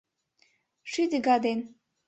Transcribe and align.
Шӱдӧ 0.91 1.17
га 1.27 1.35
ден 1.43 1.59